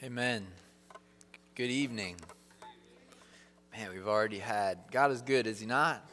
[0.00, 0.46] Amen.
[1.56, 2.14] Good evening.
[3.76, 4.78] Man, we've already had.
[4.92, 6.08] God is good, is He not?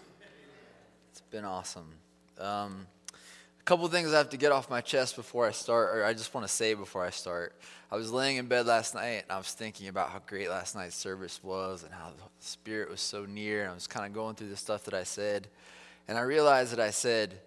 [1.11, 1.91] It's been awesome.
[2.39, 6.03] Um, a couple things I have to get off my chest before I start, or
[6.03, 7.55] I just want to say before I start.
[7.91, 10.73] I was laying in bed last night and I was thinking about how great last
[10.73, 13.61] night's service was and how the Spirit was so near.
[13.61, 15.47] And I was kind of going through the stuff that I said.
[16.07, 17.39] And I realized that I said,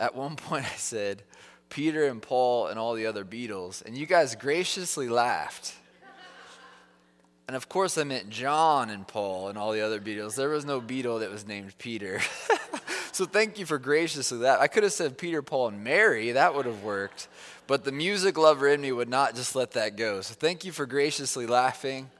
[0.00, 1.22] at one point, I said,
[1.68, 5.74] Peter and Paul and all the other Beatles, and you guys graciously laughed.
[7.46, 10.34] And of course, I meant John and Paul and all the other Beatles.
[10.34, 12.20] There was no Beatle that was named Peter.
[13.12, 14.60] so thank you for graciously that.
[14.60, 16.32] I could have said Peter, Paul, and Mary.
[16.32, 17.28] That would have worked.
[17.68, 20.22] But the music lover in me would not just let that go.
[20.22, 22.10] So thank you for graciously laughing.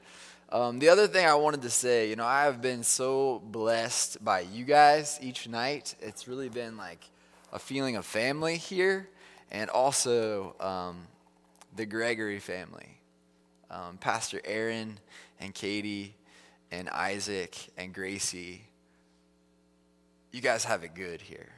[0.50, 4.24] Um, the other thing I wanted to say, you know, I have been so blessed
[4.24, 5.96] by you guys each night.
[6.00, 7.04] It's really been like
[7.52, 9.08] a feeling of family here
[9.50, 11.06] and also um,
[11.74, 12.98] the Gregory family.
[13.70, 14.98] Um, Pastor Aaron
[15.40, 16.14] and Katie
[16.70, 18.62] and Isaac and Gracie,
[20.32, 21.52] you guys have it good here.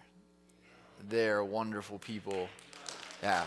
[1.09, 2.49] They're wonderful people.
[3.23, 3.47] Yeah.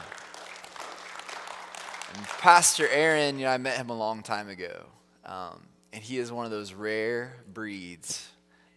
[2.16, 4.86] And Pastor Aaron, you know, I met him a long time ago.
[5.26, 5.62] Um,
[5.94, 8.28] and he is one of those rare breeds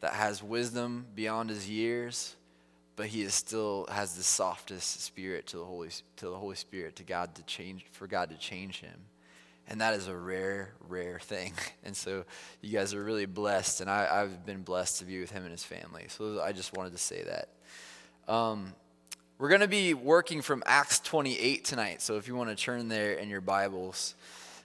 [0.00, 2.36] that has wisdom beyond his years
[2.96, 6.96] but he is still has the softest spirit to the Holy to the Holy Spirit
[6.96, 9.06] to God to change for God to change him.
[9.66, 11.54] And that is a rare, rare thing.
[11.86, 12.24] And so
[12.62, 15.50] you guys are really blessed, and I, have been blessed to be with him and
[15.50, 16.06] his family.
[16.08, 17.48] So I just wanted to say that.
[18.26, 18.72] Um,
[19.36, 22.00] we're going to be working from Acts 28 tonight.
[22.00, 24.14] So if you want to turn there in your Bibles,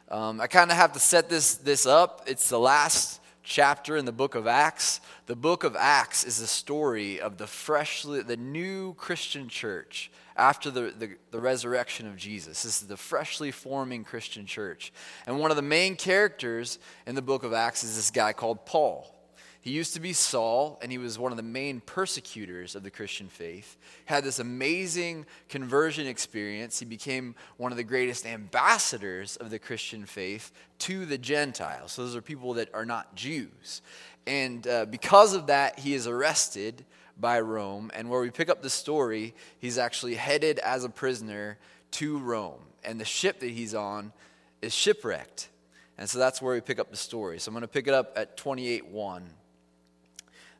[0.09, 2.23] um, I kind of have to set this this up.
[2.25, 5.01] It's the last chapter in the book of Acts.
[5.25, 10.71] The book of Acts is the story of the freshly, the new Christian church after
[10.71, 12.63] the, the, the, resurrection of Jesus.
[12.63, 14.93] This is the freshly forming Christian church.
[15.27, 18.65] And one of the main characters in the book of Acts is this guy called
[18.65, 19.18] Paul.
[19.61, 22.89] He used to be Saul, and he was one of the main persecutors of the
[22.89, 23.77] Christian faith.
[24.05, 26.79] Had this amazing conversion experience.
[26.79, 31.91] He became one of the greatest ambassadors of the Christian faith to the Gentiles.
[31.91, 33.81] So, those are people that are not Jews.
[34.25, 36.85] And uh, because of that, he is arrested
[37.19, 37.91] by Rome.
[37.93, 41.57] And where we pick up the story, he's actually headed as a prisoner
[41.91, 42.61] to Rome.
[42.85, 44.13] And the ship that he's on
[44.61, 45.49] is shipwrecked.
[45.97, 47.39] And so that's where we pick up the story.
[47.39, 49.29] So I'm going to pick it up at 28 1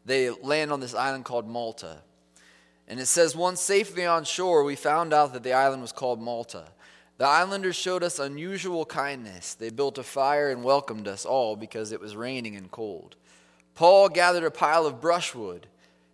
[0.05, 2.01] they land on this island called Malta.
[2.87, 6.19] And it says, once safely on shore, we found out that the island was called
[6.19, 6.65] Malta.
[7.19, 9.53] The islanders showed us unusual kindness.
[9.53, 13.15] They built a fire and welcomed us all because it was raining and cold.
[13.75, 15.67] Paul gathered a pile of brushwood,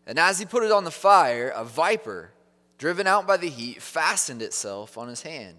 [0.05, 2.31] and as he put it on the fire, a viper,
[2.77, 5.57] driven out by the heat, fastened itself on his hand.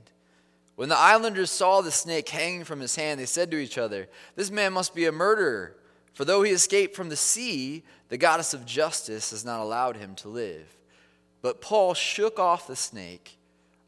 [0.77, 4.09] When the islanders saw the snake hanging from his hand, they said to each other,
[4.35, 5.75] This man must be a murderer.
[6.17, 10.15] For though he escaped from the sea, the goddess of justice has not allowed him
[10.15, 10.67] to live.
[11.43, 13.37] But Paul shook off the snake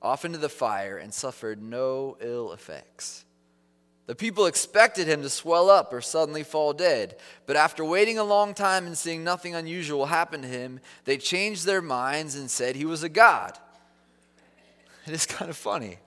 [0.03, 3.25] off into the fire and suffered no ill effects.
[4.07, 7.17] The people expected him to swell up or suddenly fall dead,
[7.47, 11.65] but after waiting a long time and seeing nothing unusual happen to him, they changed
[11.65, 13.59] their minds and said he was a god.
[15.07, 15.99] It is kind of funny.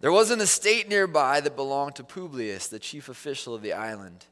[0.00, 4.24] There was an estate nearby that belonged to Publius, the chief official of the island.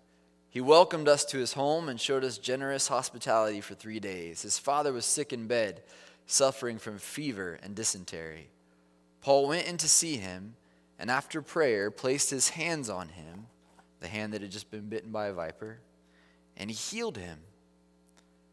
[0.54, 4.42] He welcomed us to his home and showed us generous hospitality for three days.
[4.42, 5.82] His father was sick in bed,
[6.26, 8.50] suffering from fever and dysentery.
[9.20, 10.54] Paul went in to see him,
[10.96, 13.48] and after prayer, placed his hands on him,
[13.98, 15.80] the hand that had just been bitten by a viper,
[16.56, 17.40] and he healed him.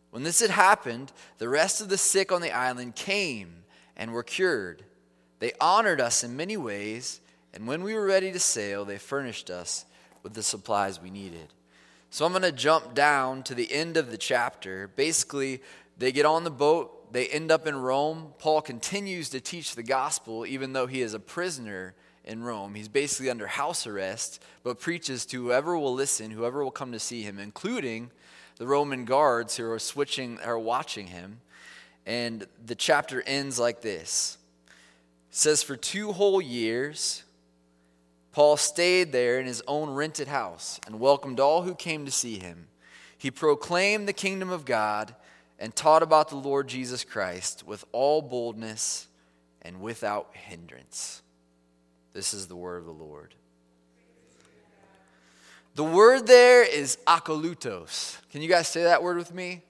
[0.09, 3.63] When this had happened, the rest of the sick on the island came
[3.95, 4.81] and were cured.
[5.37, 7.21] They honored us in many ways,
[7.53, 9.85] and when we were ready to sail, they furnished us
[10.23, 11.53] with the supplies we needed.
[12.13, 14.89] So I'm going to jump down to the end of the chapter.
[14.97, 15.61] Basically,
[15.97, 18.33] they get on the boat, they end up in Rome.
[18.37, 21.93] Paul continues to teach the gospel, even though he is a prisoner
[22.25, 22.75] in Rome.
[22.75, 26.99] He's basically under house arrest, but preaches to whoever will listen, whoever will come to
[26.99, 28.11] see him, including
[28.57, 31.39] the Roman guards who are switching, are watching him.
[32.05, 34.37] And the chapter ends like this.
[35.29, 37.23] It says, For two whole years,
[38.31, 42.39] Paul stayed there in his own rented house and welcomed all who came to see
[42.39, 42.67] him.
[43.17, 45.13] He proclaimed the kingdom of God
[45.59, 49.07] and taught about the Lord Jesus Christ with all boldness
[49.61, 51.21] and without hindrance.
[52.13, 53.35] This is the word of the Lord.
[55.75, 58.17] The word there is akolutos.
[58.31, 59.61] Can you guys say that word with me?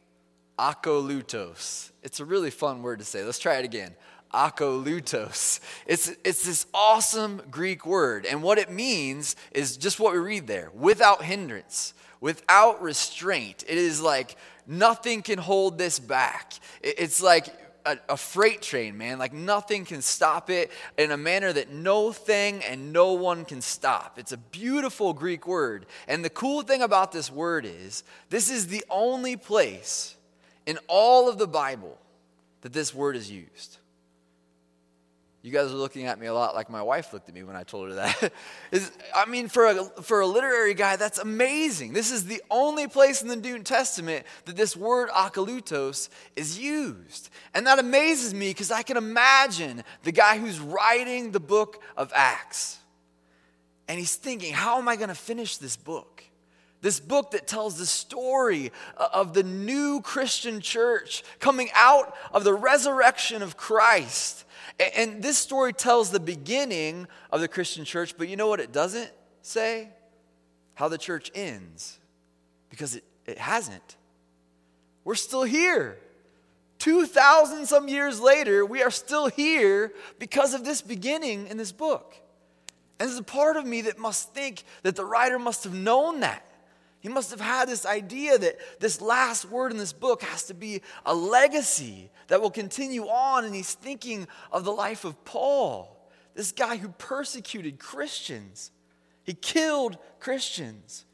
[0.58, 1.92] Akolutos.
[2.04, 3.24] It's a really fun word to say.
[3.24, 3.94] Let's try it again.
[4.33, 5.60] Akolutos.
[5.86, 8.25] It's, it's this awesome Greek word.
[8.25, 13.63] And what it means is just what we read there without hindrance, without restraint.
[13.68, 14.36] It is like
[14.68, 16.54] nothing can hold this back.
[16.81, 17.48] It's like
[17.86, 19.18] a, a, freight train, man.
[19.19, 23.62] Like nothing can stop it in a manner that no thing and no one can
[23.62, 24.19] stop.
[24.19, 25.86] It's a beautiful Greek word.
[26.07, 30.16] And the cool thing about this word is this is the only place
[30.66, 31.98] in all of the Bible
[32.62, 33.77] that this word is used.
[35.44, 37.56] You guys are looking at me a lot like my wife looked at me when
[37.56, 38.32] I told her that.
[39.16, 41.94] I mean, for a, for a literary guy, that's amazing.
[41.94, 47.30] This is the only place in the New Testament that this word akalutos is used.
[47.56, 52.12] And that amazes me because I can imagine the guy who's writing the book of
[52.16, 52.78] Acts.
[53.88, 56.24] And he's thinking, how am I going to finish this book?
[56.82, 62.54] This book that tells the story of the new Christian church coming out of the
[62.54, 64.46] resurrection of Christ
[64.80, 68.72] and this story tells the beginning of the Christian church, but you know what it
[68.72, 69.90] doesn't say?
[70.74, 72.00] How the church ends.
[72.70, 73.98] Because it, it hasn't.
[75.04, 75.98] We're still here.
[76.80, 82.16] 2,000 some years later, we are still here because of this beginning in this book.
[83.00, 86.22] And there's a part of me that must think that the writer must have known
[86.22, 86.46] that.
[87.01, 90.53] He must have had this idea that this last word in this book has to
[90.53, 93.44] be a legacy that will continue on.
[93.44, 96.00] And he's thinking of the life of Paul,
[96.36, 98.71] this guy who persecuted Christians.
[99.24, 101.06] He killed Christians.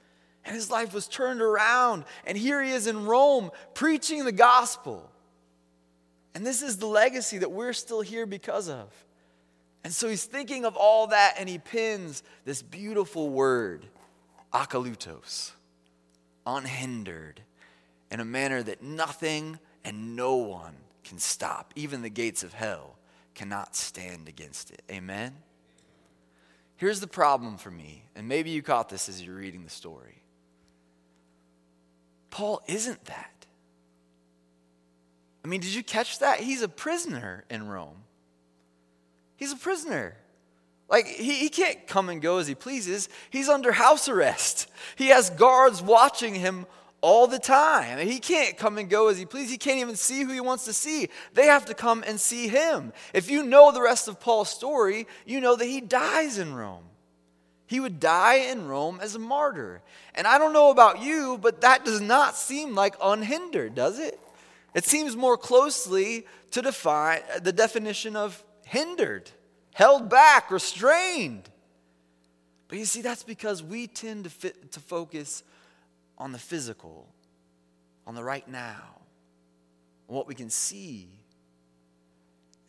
[0.43, 2.03] And his life was turned around.
[2.25, 5.09] And here he is in Rome preaching the gospel.
[6.35, 8.93] And this is the legacy that we're still here because of.
[9.85, 13.85] And so he's thinking of all that and he pins this beautiful word,
[14.53, 15.51] akalutos
[16.47, 17.41] unhindered
[18.09, 21.73] in a manner that nothing and no one can stop.
[21.75, 22.95] Even the gates of hell
[23.35, 24.81] cannot stand against it.
[24.89, 25.35] Amen?
[26.77, 30.23] Here's the problem for me, and maybe you caught this as you're reading the story.
[32.29, 33.45] Paul isn't that.
[35.43, 36.39] I mean, did you catch that?
[36.39, 38.03] He's a prisoner in Rome.
[39.37, 40.15] He's a prisoner.
[40.89, 43.09] Like, he, he can't come and go as he pleases.
[43.29, 44.67] He's under house arrest.
[44.95, 46.65] He has guards watching him
[47.01, 47.99] all the time.
[47.99, 49.51] He can't come and go as he pleases.
[49.51, 51.09] He can't even see who he wants to see.
[51.33, 52.93] They have to come and see him.
[53.13, 56.83] If you know the rest of Paul's story, you know that he dies in Rome.
[57.67, 59.81] He would die in Rome as a martyr.
[60.15, 64.17] And I don't know about you, but that does not seem like unhindered, does it?
[64.73, 69.29] It seems more closely to define the definition of hindered
[69.77, 71.47] held back, restrained.
[72.67, 75.43] But you see, that's because we tend to, fit, to focus
[76.17, 77.07] on the physical,
[78.07, 78.81] on the right now,
[80.09, 81.09] on what we can see.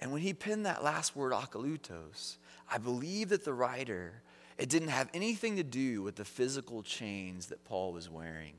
[0.02, 2.36] And when he penned that last word, akalutos,
[2.70, 4.12] I believe that the writer,
[4.58, 8.52] it didn't have anything to do with the physical chains that Paul was wearing.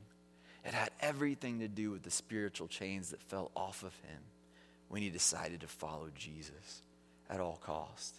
[0.64, 4.22] It had everything to do with the spiritual chains that fell off of him
[4.88, 6.82] when he decided to follow Jesus
[7.30, 8.16] at all cost.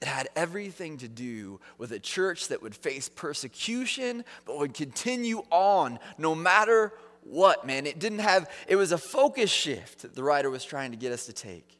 [0.00, 5.42] It had everything to do with a church that would face persecution, but would continue
[5.50, 6.92] on no matter
[7.22, 7.86] what, man.
[7.86, 11.12] It didn't have, it was a focus shift that the writer was trying to get
[11.12, 11.78] us to take.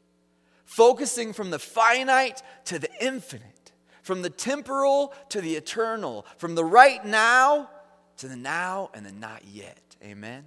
[0.65, 3.71] Focusing from the finite to the infinite,
[4.01, 7.69] from the temporal to the eternal, from the right now
[8.17, 9.79] to the now and the not yet.
[10.03, 10.43] Amen?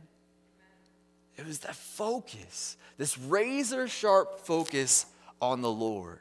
[1.37, 5.07] It was that focus, this razor sharp focus
[5.41, 6.19] on the Lord.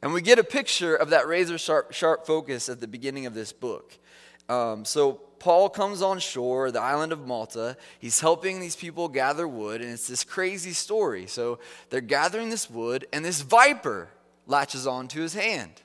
[0.00, 3.34] And we get a picture of that razor sharp, sharp focus at the beginning of
[3.34, 3.98] this book.
[4.48, 7.76] Um, so Paul comes on shore, the island of Malta.
[7.98, 11.26] He's helping these people gather wood, and it's this crazy story.
[11.26, 11.58] So
[11.90, 14.08] they're gathering this wood, and this viper
[14.46, 15.82] latches onto his hand.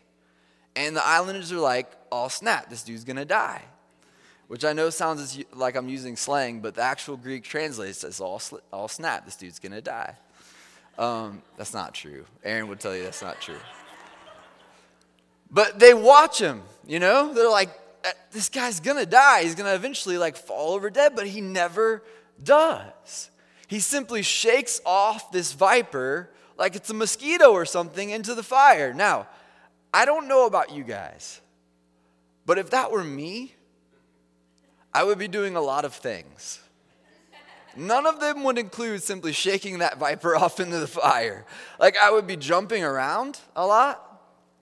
[0.75, 3.63] And the islanders are like, oh snap, this dude's gonna die.
[4.47, 8.41] Which I know sounds like I'm using slang, but the actual Greek translates says, all,
[8.71, 10.15] all snap, this dude's gonna die.
[10.97, 12.25] Um, that's not true.
[12.43, 13.59] Aaron would tell you that's not true.
[15.49, 17.33] But they watch him, you know?
[17.33, 17.69] They're like,
[18.03, 19.43] uh, this guy's gonna die.
[19.43, 22.03] He's gonna eventually like fall over dead, but he never
[22.41, 23.29] does.
[23.67, 28.93] He simply shakes off this viper like it's a mosquito or something into the fire.
[28.93, 29.27] Now,
[29.93, 31.41] I don't know about you guys,
[32.45, 33.53] but if that were me,
[34.93, 36.59] I would be doing a lot of things.
[37.75, 41.45] None of them would include simply shaking that viper off into the fire.
[41.79, 44.12] Like, I would be jumping around a lot.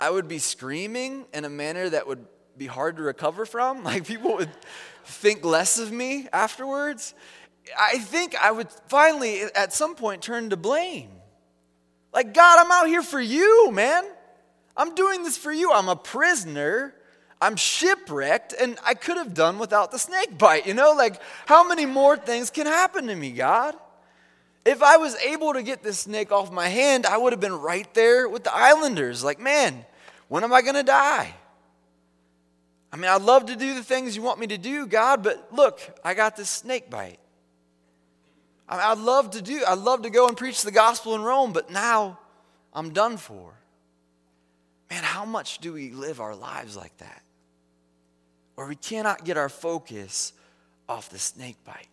[0.01, 2.25] I would be screaming in a manner that would
[2.57, 3.83] be hard to recover from.
[3.91, 4.49] Like people would
[5.05, 7.13] think less of me afterwards.
[7.79, 11.09] I think I would finally, at some point, turn to blame.
[12.11, 14.03] Like, God, I'm out here for you, man.
[14.75, 15.71] I'm doing this for you.
[15.71, 16.95] I'm a prisoner.
[17.39, 20.65] I'm shipwrecked, and I could have done without the snake bite.
[20.65, 23.75] You know, like, how many more things can happen to me, God?
[24.65, 27.59] If I was able to get this snake off my hand, I would have been
[27.59, 29.23] right there with the islanders.
[29.23, 29.85] Like, man,
[30.31, 31.35] when am I going to die?
[32.89, 35.49] I mean, I'd love to do the things you want me to do, God, but
[35.51, 37.19] look, I got this snake bite.
[38.69, 41.21] I mean, I'd love to do, I'd love to go and preach the gospel in
[41.21, 42.17] Rome, but now
[42.71, 43.51] I'm done for.
[44.89, 47.23] Man, how much do we live our lives like that?
[48.55, 50.31] Where we cannot get our focus
[50.87, 51.87] off the snake bite.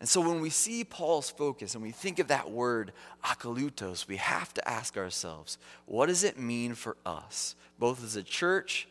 [0.00, 2.92] And so when we see Paul's focus and we think of that word,
[3.24, 8.22] akalutos, we have to ask ourselves, what does it mean for us, both as a
[8.22, 8.88] church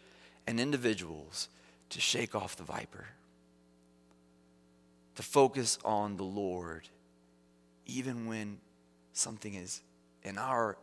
[0.48, 1.50] and individuals,
[1.90, 3.08] to shake off the viper?
[5.16, 6.88] To focus on the Lord,
[7.86, 8.58] even when
[9.12, 9.82] something is,
[10.24, 10.78] in our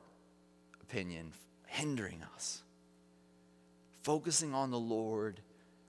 [0.83, 1.33] opinion,
[1.67, 2.62] hindering us.
[4.03, 5.41] Focusing on the Lord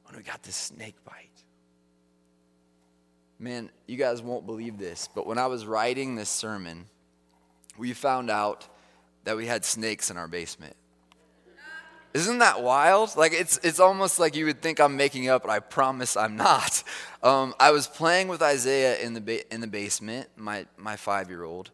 [0.06, 1.31] when we got this snake bite.
[3.42, 6.86] Man, you guys won't believe this, but when I was writing this sermon,
[7.76, 8.68] we found out
[9.24, 10.76] that we had snakes in our basement.
[12.14, 13.16] Isn't that wild?
[13.16, 16.36] Like it's it's almost like you would think I'm making up, but I promise I'm
[16.36, 16.84] not.
[17.24, 21.30] Um, I was playing with Isaiah in the ba- in the basement, my my five
[21.30, 21.70] year old,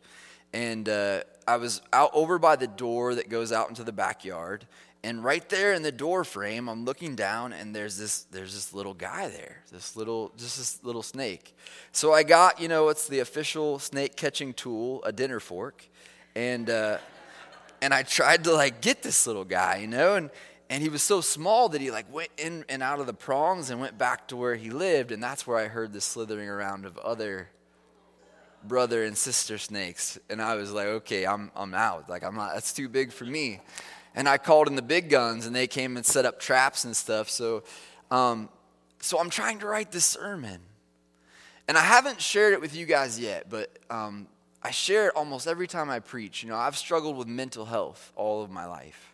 [0.51, 4.67] and uh, I was out over by the door that goes out into the backyard,
[5.07, 8.73] and right there in the door frame, I'm looking down, and there's this there's this
[8.73, 11.55] little guy there, this little just this little snake.
[11.93, 15.85] So I got you know it's the official snake catching tool, a dinner fork,
[16.35, 16.97] and uh,
[17.81, 20.29] and I tried to like get this little guy, you know, and
[20.69, 23.69] and he was so small that he like went in and out of the prongs
[23.69, 26.85] and went back to where he lived, and that's where I heard the slithering around
[26.85, 27.47] of other
[28.61, 32.09] brother and sister snakes, and I was like, okay, I'm I'm out.
[32.09, 32.55] Like I'm not.
[32.55, 33.61] That's too big for me.
[34.15, 36.95] And I called in the big guns, and they came and set up traps and
[36.95, 37.29] stuff.
[37.29, 37.63] So,
[38.09, 38.49] um,
[38.99, 40.59] so I'm trying to write this sermon,
[41.67, 44.27] and I haven't shared it with you guys yet, but um,
[44.63, 46.43] I share it almost every time I preach.
[46.43, 49.13] You know, I've struggled with mental health all of my life.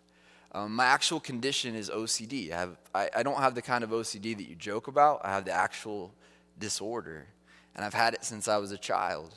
[0.53, 2.51] Um, my actual condition is OCD.
[2.51, 5.21] I, have, I, I don't have the kind of OCD that you joke about.
[5.23, 6.13] I have the actual
[6.59, 7.27] disorder,
[7.75, 9.33] and I've had it since I was a child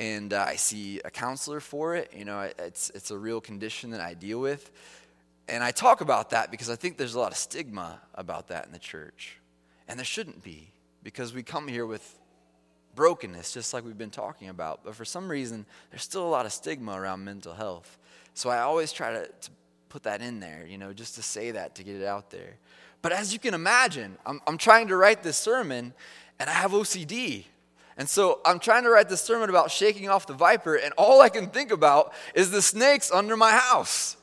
[0.00, 2.10] and uh, I see a counselor for it.
[2.16, 4.70] You know, it's, it's a real condition that I deal with.
[5.46, 8.64] And I talk about that because I think there's a lot of stigma about that
[8.64, 9.36] in the church.
[9.88, 12.18] And there shouldn't be because we come here with
[12.94, 14.80] brokenness, just like we've been talking about.
[14.84, 17.98] But for some reason, there's still a lot of stigma around mental health.
[18.32, 19.50] So I always try to, to
[19.90, 22.56] put that in there, you know, just to say that, to get it out there.
[23.02, 25.92] But as you can imagine, I'm, I'm trying to write this sermon
[26.38, 27.44] and I have OCD.
[28.00, 31.20] And so I'm trying to write this sermon about shaking off the viper, and all
[31.20, 34.16] I can think about is the snakes under my house.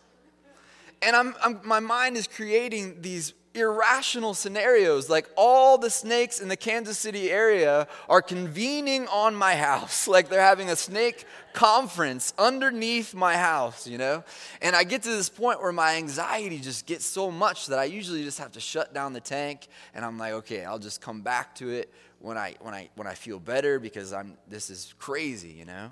[1.03, 5.11] And I'm, I'm, my mind is creating these irrational scenarios.
[5.11, 10.07] Like all the snakes in the Kansas City area are convening on my house.
[10.17, 14.23] Like they're having a snake conference underneath my house, you know?
[14.59, 17.83] And I get to this point where my anxiety just gets so much that I
[17.83, 21.21] usually just have to shut down the tank and I'm like, okay, I'll just come
[21.21, 24.93] back to it when I when I when I feel better because I'm this is
[24.99, 25.91] crazy, you know?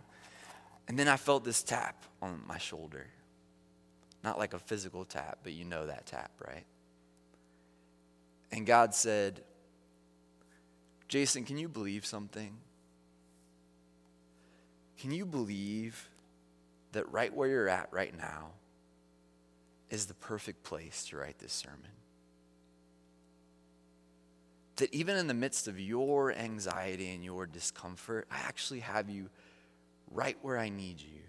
[0.87, 3.07] And then I felt this tap on my shoulder.
[4.23, 6.65] Not like a physical tap, but you know that tap, right?
[8.51, 9.41] And God said,
[11.07, 12.57] Jason, can you believe something?
[14.99, 16.09] Can you believe
[16.93, 18.51] that right where you're at right now
[19.89, 21.91] is the perfect place to write this sermon?
[24.77, 29.29] That even in the midst of your anxiety and your discomfort, I actually have you
[30.11, 31.21] right where I need you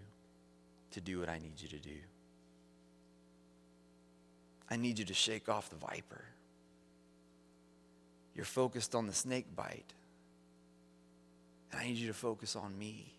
[0.91, 1.97] to do what I need you to do.
[4.69, 6.25] I need you to shake off the viper.
[8.35, 9.93] You're focused on the snake bite.
[11.71, 13.13] And I need you to focus on me.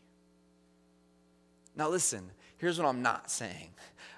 [1.75, 3.70] Now, listen, here's what I'm not saying.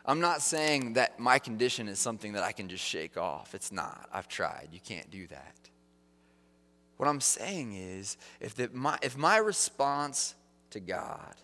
[0.06, 3.54] I'm not saying that my condition is something that I can just shake off.
[3.54, 4.08] It's not.
[4.12, 4.68] I've tried.
[4.72, 5.54] You can't do that.
[7.00, 10.34] What I'm saying is, if, the, my, if my response
[10.68, 11.34] to God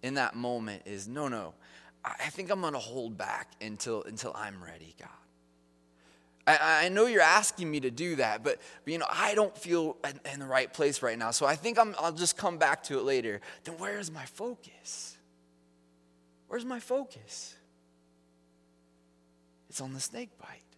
[0.00, 1.54] in that moment is, no, no,
[2.04, 5.08] I think I'm going to hold back until, until I'm ready, God.
[6.46, 9.58] I, I, know you're asking me to do that, but, but you know, I don't
[9.58, 11.32] feel in, in, the right place right now.
[11.32, 13.40] So I think I'm, I'll just come back to it later.
[13.64, 15.16] Then where's my focus?
[16.46, 17.56] Where's my focus?
[19.68, 20.73] It's on the snake bite.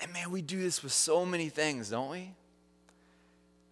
[0.00, 2.32] And man, we do this with so many things, don't we?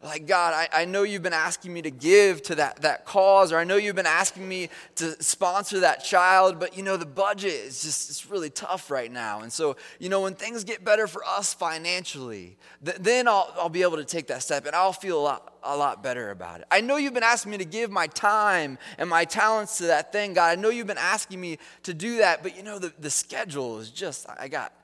[0.02, 3.50] Like, God, I, I know you've been asking me to give to that, that cause,
[3.50, 7.06] or I know you've been asking me to sponsor that child, but you know, the
[7.06, 9.40] budget is just it's really tough right now.
[9.40, 13.71] And so, you know, when things get better for us financially, th- then I'll, I'll
[13.71, 16.61] be able to take that step and I'll feel a lot, a lot better about
[16.61, 16.66] it.
[16.71, 20.12] I know you've been asking me to give my time and my talents to that
[20.12, 20.56] thing, God.
[20.56, 23.78] I know you've been asking me to do that, but you know, the, the schedule
[23.78, 24.75] is just, I got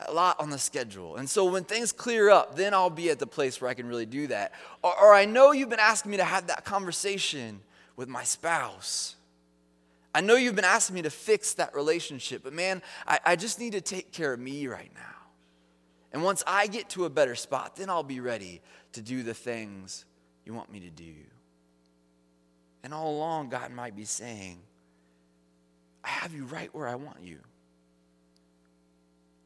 [0.00, 1.16] a lot on the schedule.
[1.16, 3.86] And so when things clear up, then I'll be at the place where I can
[3.86, 4.52] really do that.
[4.82, 7.60] Or, or, I know you've been asking me to have that conversation
[7.96, 9.16] with my spouse.
[10.14, 13.58] I know you've been asking me to fix that relationship, but man, I, I just
[13.58, 15.00] need to take care of me right now.
[16.12, 19.34] And once I get to a better spot, then I'll be ready to do the
[19.34, 20.04] things
[20.44, 21.14] you want me to do.
[22.84, 24.58] And all along, God might be saying,
[26.04, 27.38] I have you right where I want you.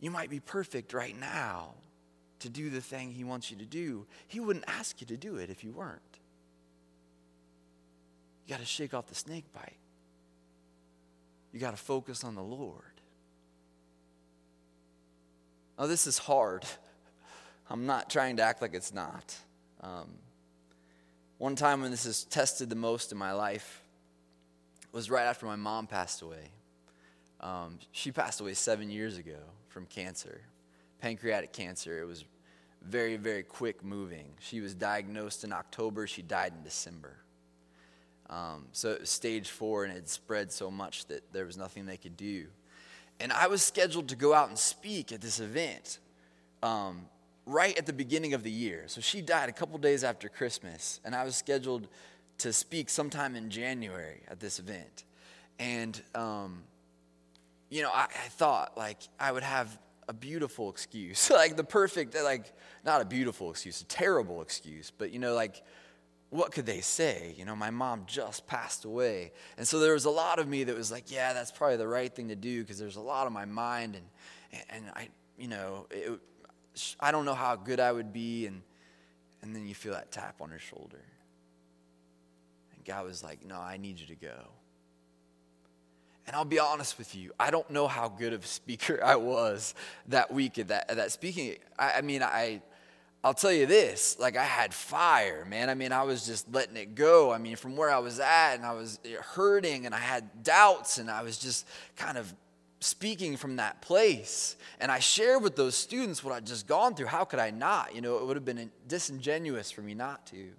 [0.01, 1.75] You might be perfect right now
[2.41, 4.07] to do the thing He wants you to do.
[4.29, 6.01] He wouldn't ask you to do it if you weren't.
[8.47, 9.77] You got to shake off the snake bite.
[11.53, 12.83] You got to focus on the Lord.
[15.79, 16.65] Now, this is hard.
[17.71, 19.37] I'm not trying to act like it's not.
[19.81, 20.09] Um,
[21.39, 23.83] one time when this is tested the most in my life
[24.93, 26.51] was right after my mom passed away.
[27.41, 29.39] Um, she passed away seven years ago
[29.79, 30.41] from cancer,
[31.01, 32.01] pancreatic cancer.
[32.01, 32.25] It was
[32.83, 34.27] very, very quick moving.
[34.41, 37.17] She was diagnosed in October, she died in December.
[38.29, 41.87] Um, so it was stage four, and it spread so much that there was nothing
[41.87, 42.47] they could do.
[43.21, 46.01] And I was scheduled to go out and speak at this event
[46.61, 47.03] um,
[47.47, 48.83] right at the beginning of the year.
[48.89, 51.87] So she died a couple days after Christmas, and I was scheduled
[52.39, 55.05] to speak sometime in January at this event.
[55.61, 56.65] And um,
[57.71, 62.17] you know, I, I thought like I would have a beautiful excuse, like the perfect,
[62.23, 62.53] like
[62.85, 65.63] not a beautiful excuse, a terrible excuse, but you know, like
[66.31, 67.35] what could they say?
[67.39, 69.33] You know, my mom just passed away.
[69.57, 71.89] And so there was a lot of me that was like, yeah, that's probably the
[71.89, 74.05] right thing to do because there's a lot on my mind and
[74.71, 75.09] and I,
[75.39, 76.19] you know, it,
[76.99, 78.63] I don't know how good I would be and
[79.43, 81.03] and then you feel that tap on your shoulder.
[82.75, 84.49] And God was like, "No, I need you to go."
[86.29, 89.17] And I'll be honest with you, I don't know how good of a speaker I
[89.17, 89.75] was
[90.09, 91.57] that week at that, at that speaking.
[91.79, 92.61] I, I mean, I,
[93.25, 95.71] I'll tell you this, like I had fire, man.
[95.71, 97.33] I mean, I was just letting it go.
[97.33, 99.01] I mean, from where I was at, and I was
[99.35, 102.33] hurting, and I had doubts, and I was just kind of
[102.81, 104.57] speaking from that place.
[104.81, 107.07] And I shared with those students what I'd just gone through.
[107.07, 107.95] How could I not?
[107.95, 110.51] You know, it would have been disingenuous for me not to.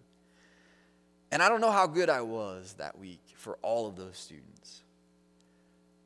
[1.32, 4.82] And I don't know how good I was that week for all of those students.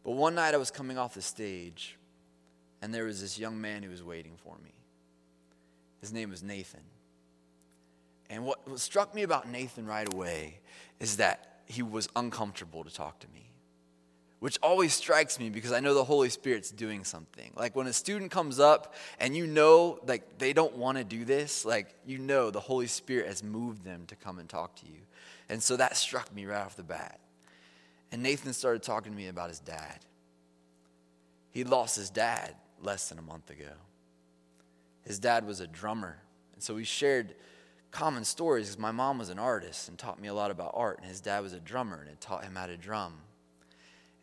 [0.04, 1.98] But one night I was coming off the stage,
[2.82, 4.74] and there was this young man who was waiting for me.
[6.02, 6.82] His name was Nathan.
[8.30, 10.60] And what, what struck me about Nathan right away
[11.00, 13.54] is that he was uncomfortable to talk to me
[14.44, 17.54] which always strikes me because I know the Holy Spirit's doing something.
[17.56, 21.24] Like when a student comes up and you know like they don't want to do
[21.24, 24.86] this, like you know the Holy Spirit has moved them to come and talk to
[24.86, 25.00] you.
[25.48, 27.22] And so that struck me right off the bat.
[28.14, 29.98] And Nathan started talking to me about his dad.
[31.50, 33.72] He lost his dad less than a month ago.
[35.02, 36.20] His dad was a drummer.
[36.54, 37.34] And so we shared
[37.90, 41.00] common stories because my mom was an artist and taught me a lot about art,
[41.00, 43.16] and his dad was a drummer and it taught him how to drum.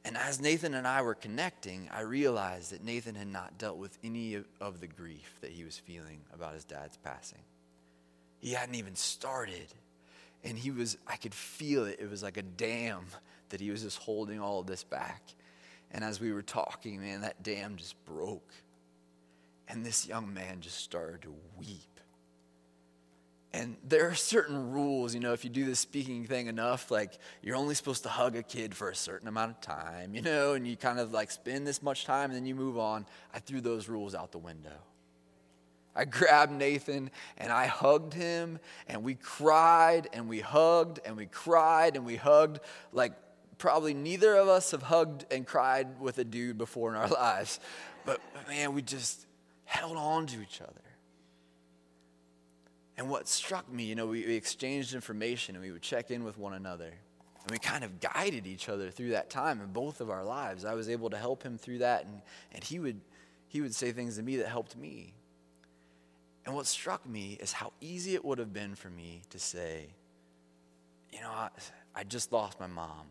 [0.04, 3.98] And as Nathan and I were connecting, I realized that Nathan had not dealt with
[4.04, 7.42] any of the grief that he was feeling about his dad's passing.
[8.38, 9.66] He hadn't even started.
[10.44, 11.98] And he was, I could feel it.
[12.00, 13.06] It was like a dam
[13.50, 15.22] that he was just holding all of this back.
[15.92, 18.52] And as we were talking, man, that dam just broke.
[19.68, 21.90] And this young man just started to weep.
[23.52, 27.18] And there are certain rules, you know, if you do this speaking thing enough, like
[27.42, 30.52] you're only supposed to hug a kid for a certain amount of time, you know,
[30.52, 33.06] and you kind of like spend this much time and then you move on.
[33.34, 34.78] I threw those rules out the window.
[35.96, 41.26] I grabbed Nathan and I hugged him and we cried and we hugged and we
[41.26, 42.60] cried and we hugged
[42.92, 43.12] like
[43.60, 47.60] probably neither of us have hugged and cried with a dude before in our lives.
[48.04, 49.26] But man, we just
[49.66, 50.72] held on to each other.
[52.96, 56.24] And what struck me, you know, we, we exchanged information and we would check in
[56.24, 56.92] with one another.
[57.42, 60.64] And we kind of guided each other through that time in both of our lives.
[60.64, 62.20] I was able to help him through that, and,
[62.52, 63.00] and he, would,
[63.48, 65.14] he would say things to me that helped me.
[66.44, 69.86] And what struck me is how easy it would have been for me to say,
[71.10, 71.48] you know, I,
[71.94, 73.06] I just lost my mom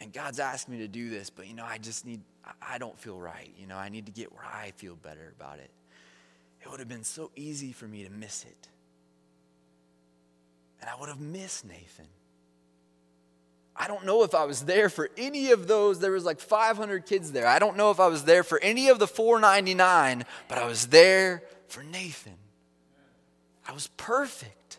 [0.00, 2.20] and God's asked me to do this, but you know, I just need,
[2.66, 3.52] I don't feel right.
[3.58, 5.70] You know, I need to get where I feel better about it.
[6.62, 8.68] It would have been so easy for me to miss it.
[10.80, 12.06] and I would have missed Nathan.
[13.76, 16.00] I don't know if I was there for any of those.
[16.00, 17.46] There was like 500 kids there.
[17.46, 20.86] I don't know if I was there for any of the 499, but I was
[20.88, 22.36] there for Nathan.
[23.66, 24.78] I was perfect.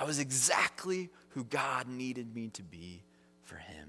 [0.00, 3.02] I was exactly who God needed me to be
[3.42, 3.83] for him.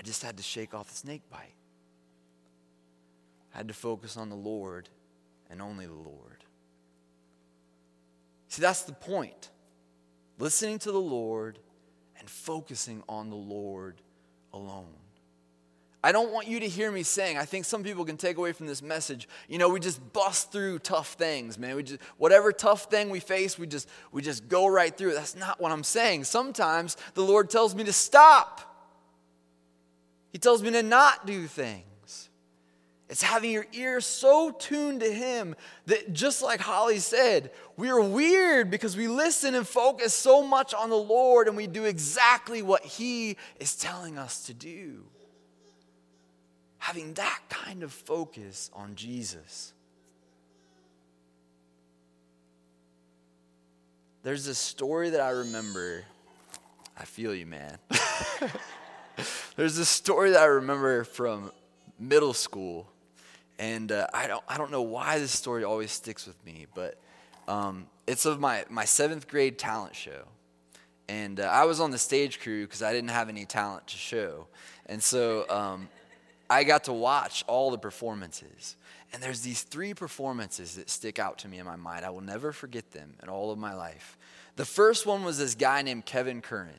[0.00, 1.52] I just had to shake off the snake bite.
[3.52, 4.88] I had to focus on the Lord
[5.50, 6.42] and only the Lord.
[8.48, 9.50] See, that's the point.
[10.38, 11.58] Listening to the Lord
[12.18, 14.00] and focusing on the Lord
[14.54, 14.86] alone.
[16.02, 18.52] I don't want you to hear me saying, I think some people can take away
[18.52, 21.76] from this message, you know, we just bust through tough things, man.
[21.76, 25.12] We just whatever tough thing we face, we just we just go right through.
[25.12, 26.24] That's not what I'm saying.
[26.24, 28.69] Sometimes the Lord tells me to stop.
[30.32, 31.84] He tells me to not do things.
[33.10, 38.00] It's having your ear so tuned to Him that, just like Holly said, we are
[38.00, 42.62] weird because we listen and focus so much on the Lord and we do exactly
[42.62, 45.02] what He is telling us to do.
[46.78, 49.72] Having that kind of focus on Jesus.
[54.22, 56.04] There's a story that I remember.
[56.96, 57.78] I feel you, man.
[59.56, 61.52] There's a story that I remember from
[61.98, 62.86] middle school
[63.60, 66.98] and uh, I, don't, I don't know why this story always sticks with me, but
[67.46, 70.24] um, it's of my, my seventh grade talent show.
[71.10, 73.98] And uh, I was on the stage crew because I didn't have any talent to
[73.98, 74.46] show.
[74.86, 75.90] And so um,
[76.48, 78.76] I got to watch all the performances.
[79.12, 82.06] And there's these three performances that stick out to me in my mind.
[82.06, 84.16] I will never forget them in all of my life.
[84.56, 86.70] The first one was this guy named Kevin Curran.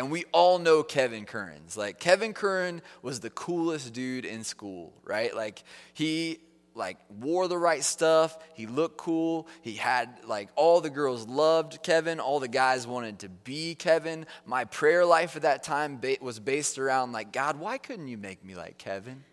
[0.00, 1.76] And we all know Kevin Currens.
[1.76, 5.36] Like Kevin Curran was the coolest dude in school, right?
[5.36, 6.38] Like he
[6.74, 8.38] like wore the right stuff.
[8.54, 9.46] He looked cool.
[9.60, 12.18] He had like all the girls loved Kevin.
[12.18, 14.24] All the guys wanted to be Kevin.
[14.46, 18.42] My prayer life at that time was based around like God, why couldn't you make
[18.42, 19.24] me like Kevin?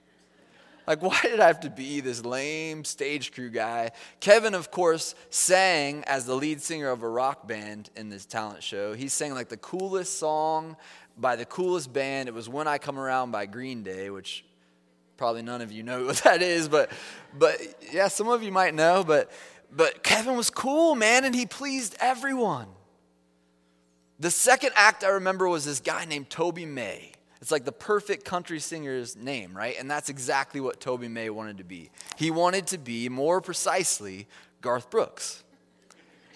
[0.87, 3.91] Like, why did I have to be this lame stage crew guy?
[4.19, 8.63] Kevin, of course, sang as the lead singer of a rock band in this talent
[8.63, 8.93] show.
[8.93, 10.77] He sang like the coolest song
[11.17, 12.29] by the coolest band.
[12.29, 14.45] It was When I Come Around by Green Day, which
[15.17, 16.91] probably none of you know what that is, but
[17.37, 17.59] but
[17.91, 19.31] yeah, some of you might know, but
[19.75, 22.67] but Kevin was cool, man, and he pleased everyone.
[24.19, 27.11] The second act I remember was this guy named Toby May.
[27.41, 29.75] It's like the perfect country singer's name, right?
[29.79, 31.91] And that's exactly what Toby May wanted to be.
[32.15, 34.27] He wanted to be, more precisely,
[34.61, 35.43] Garth Brooks.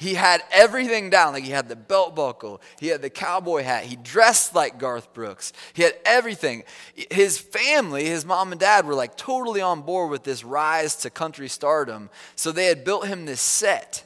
[0.01, 1.33] He had everything down.
[1.33, 5.13] Like he had the belt buckle, he had the cowboy hat, he dressed like Garth
[5.13, 6.63] Brooks, he had everything.
[7.11, 11.11] His family, his mom and dad, were like totally on board with this rise to
[11.11, 12.09] country stardom.
[12.35, 14.03] So they had built him this set.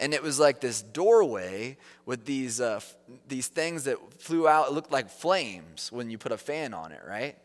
[0.00, 1.76] And it was like this doorway
[2.06, 2.80] with these, uh,
[3.28, 4.68] these things that flew out.
[4.68, 7.36] It looked like flames when you put a fan on it, right?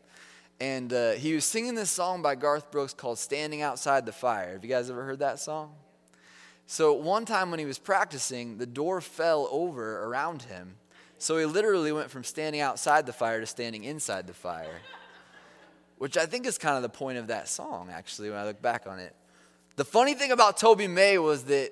[0.59, 4.53] And uh, he was singing this song by Garth Brooks called Standing Outside the Fire.
[4.53, 5.73] Have you guys ever heard that song?
[6.65, 10.75] So one time when he was practicing, the door fell over around him.
[11.19, 14.81] So he literally went from standing outside the fire to standing inside the fire,
[15.97, 18.61] which I think is kind of the point of that song, actually, when I look
[18.61, 19.15] back on it.
[19.77, 21.71] The funny thing about Toby May was that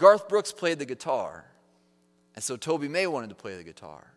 [0.00, 1.44] Garth Brooks played the guitar.
[2.34, 4.12] And so Toby May wanted to play the guitar,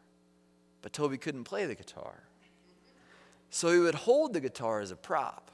[0.82, 2.24] but Toby couldn't play the guitar.
[3.50, 5.52] So he would hold the guitar as a prop.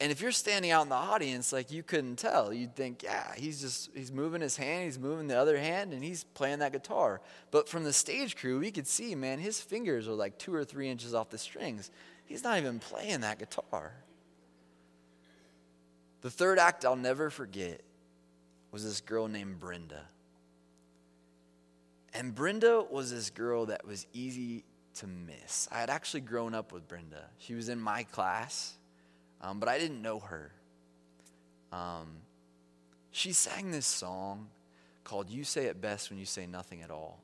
[0.00, 3.34] And if you're standing out in the audience, like you couldn't tell, you'd think, yeah,
[3.36, 6.72] he's just he's moving his hand, he's moving the other hand, and he's playing that
[6.72, 7.20] guitar.
[7.50, 10.64] But from the stage crew, we could see, man, his fingers are like two or
[10.64, 11.90] three inches off the strings.
[12.24, 13.92] He's not even playing that guitar.
[16.22, 17.82] The third act I'll never forget
[18.70, 20.02] was this girl named Brenda.
[22.14, 25.68] And Brenda was this girl that was easy to miss.
[25.70, 27.24] I had actually grown up with Brenda.
[27.38, 28.74] She was in my class,
[29.40, 30.50] um, but I didn't know her.
[31.72, 32.08] Um,
[33.10, 34.48] she sang this song
[35.04, 37.20] called You Say It Best When You Say Nothing at All.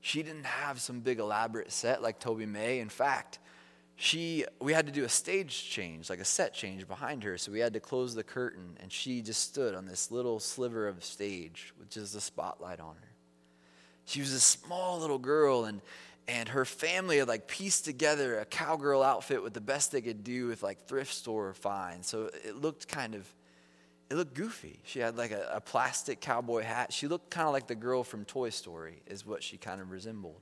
[0.00, 2.80] She didn't have some big elaborate set like Toby May.
[2.80, 3.38] In fact,
[4.02, 7.36] she we had to do a stage change, like a set change behind her.
[7.36, 10.88] So we had to close the curtain, and she just stood on this little sliver
[10.88, 13.08] of stage with just a spotlight on her.
[14.06, 15.82] She was a small little girl, and
[16.26, 20.24] and her family had like pieced together a cowgirl outfit with the best they could
[20.24, 22.08] do with like thrift store finds.
[22.08, 23.30] So it looked kind of,
[24.08, 24.80] it looked goofy.
[24.84, 26.90] She had like a, a plastic cowboy hat.
[26.90, 29.90] She looked kind of like the girl from Toy Story, is what she kind of
[29.90, 30.40] resembled.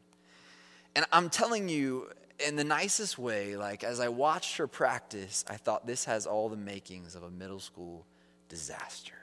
[0.95, 2.09] And I'm telling you,
[2.47, 6.49] in the nicest way, like as I watched her practice, I thought this has all
[6.49, 8.07] the makings of a middle school
[8.49, 9.15] disaster.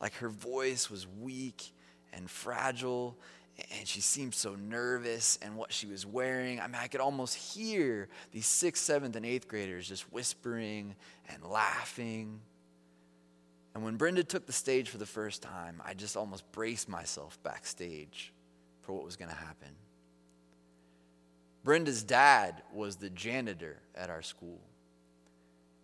[0.00, 1.72] Like her voice was weak
[2.12, 3.16] and fragile,
[3.76, 6.60] and she seemed so nervous and what she was wearing.
[6.60, 10.94] I mean, I could almost hear these sixth, seventh, and eighth graders just whispering
[11.28, 12.40] and laughing.
[13.74, 17.38] And when Brenda took the stage for the first time, I just almost braced myself
[17.42, 18.32] backstage
[18.80, 19.68] for what was going to happen.
[21.62, 24.60] Brenda's dad was the janitor at our school.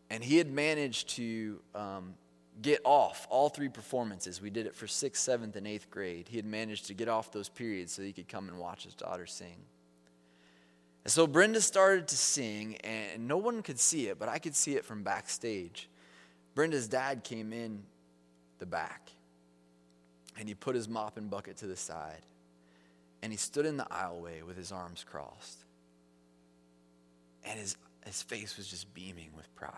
[0.08, 2.14] And he had managed to um,
[2.62, 4.40] get off all three performances.
[4.40, 6.28] We did it for sixth, seventh, and eighth grade.
[6.28, 8.94] He had managed to get off those periods so he could come and watch his
[8.94, 9.56] daughter sing.
[11.04, 14.56] And so Brenda started to sing, and no one could see it, but I could
[14.56, 15.88] see it from backstage.
[16.54, 17.82] Brenda's dad came in
[18.58, 19.10] the back,
[20.38, 22.22] and he put his mop and bucket to the side,
[23.22, 25.65] and he stood in the aisleway with his arms crossed.
[27.46, 29.72] And his, his face was just beaming with pride.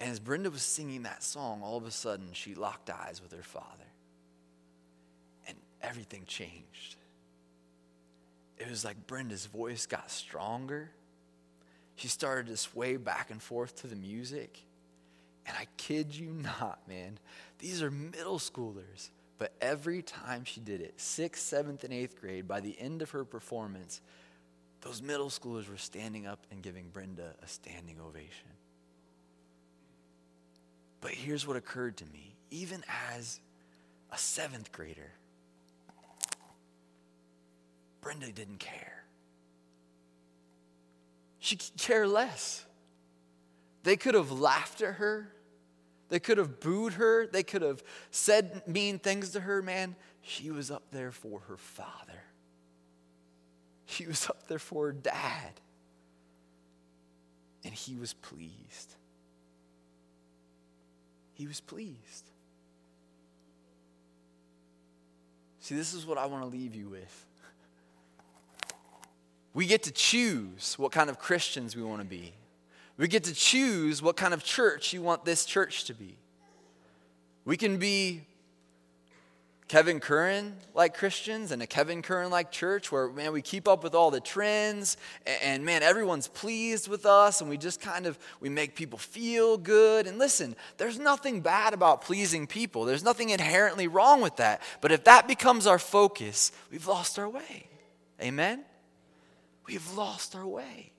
[0.00, 3.32] And as Brenda was singing that song, all of a sudden she locked eyes with
[3.32, 3.66] her father.
[5.46, 6.96] And everything changed.
[8.58, 10.90] It was like Brenda's voice got stronger.
[11.96, 14.58] She started to sway back and forth to the music.
[15.46, 17.18] And I kid you not, man,
[17.58, 19.10] these are middle schoolers.
[19.38, 23.10] But every time she did it, sixth, seventh, and eighth grade, by the end of
[23.10, 24.00] her performance,
[24.82, 28.50] those middle schoolers were standing up and giving Brenda a standing ovation.
[31.00, 33.40] But here's what occurred to me even as
[34.10, 35.10] a seventh grader,
[38.02, 39.04] Brenda didn't care.
[41.38, 42.64] She could care less.
[43.84, 45.32] They could have laughed at her.
[46.08, 47.26] They could have booed her.
[47.26, 49.96] They could have said mean things to her, man.
[50.20, 52.22] She was up there for her father.
[53.92, 55.52] She was up there for her dad.
[57.64, 58.96] And he was pleased
[61.42, 62.30] he was pleased.
[65.58, 67.26] See, this is what I want to leave you with.
[69.52, 72.32] We get to choose what kind of Christians we want to be.
[72.96, 76.16] We get to choose what kind of church you want this church to be.
[77.44, 78.22] We can be
[79.72, 83.82] Kevin Curran like Christians and a Kevin Curran like church where, man, we keep up
[83.82, 84.98] with all the trends
[85.42, 89.56] and, man, everyone's pleased with us and we just kind of, we make people feel
[89.56, 90.06] good.
[90.06, 92.84] And listen, there's nothing bad about pleasing people.
[92.84, 94.60] There's nothing inherently wrong with that.
[94.82, 97.66] But if that becomes our focus, we've lost our way.
[98.20, 98.66] Amen?
[99.66, 100.92] We've lost our way.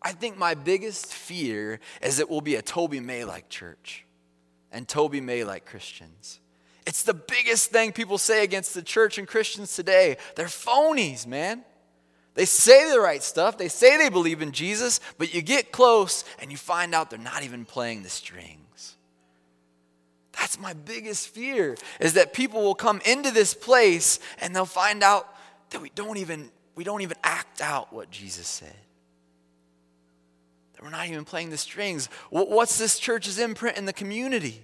[0.00, 4.06] I think my biggest fear is that we'll be a Toby May like church
[4.72, 6.40] and Toby May like Christians
[6.86, 10.16] it's the biggest thing people say against the church and Christians today.
[10.36, 11.64] They're phonies, man.
[12.34, 16.22] They say the right stuff, they say they believe in Jesus, but you get close
[16.38, 18.96] and you find out they're not even playing the strings.
[20.32, 25.02] That's my biggest fear is that people will come into this place and they'll find
[25.02, 25.26] out
[25.70, 28.76] that we don't even we don't even act out what Jesus said.
[30.74, 32.10] That we're not even playing the strings.
[32.28, 34.62] What's this church's imprint in the community?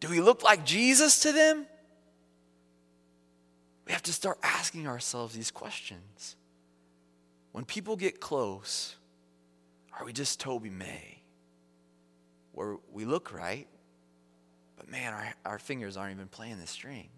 [0.00, 1.66] Do we look like Jesus to them?
[3.86, 6.36] We have to start asking ourselves these questions.
[7.52, 8.96] When people get close,
[9.98, 11.20] are we just Toby May?
[12.52, 13.66] Where we look right,
[14.76, 17.08] but man, our, our fingers aren't even playing the strings.